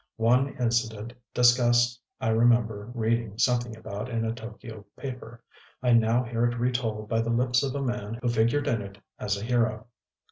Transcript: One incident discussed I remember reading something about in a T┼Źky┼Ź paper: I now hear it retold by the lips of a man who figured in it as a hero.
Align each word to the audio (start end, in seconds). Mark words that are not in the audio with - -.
One 0.17 0.49
incident 0.57 1.13
discussed 1.31 2.01
I 2.19 2.29
remember 2.29 2.89
reading 2.95 3.37
something 3.37 3.77
about 3.77 4.09
in 4.09 4.25
a 4.25 4.33
T┼Źky┼Ź 4.33 4.83
paper: 4.97 5.43
I 5.83 5.93
now 5.93 6.23
hear 6.23 6.43
it 6.47 6.57
retold 6.57 7.07
by 7.07 7.21
the 7.21 7.29
lips 7.29 7.61
of 7.61 7.75
a 7.75 7.83
man 7.83 8.15
who 8.19 8.27
figured 8.27 8.65
in 8.67 8.81
it 8.81 8.97
as 9.19 9.37
a 9.37 9.43
hero. 9.43 9.85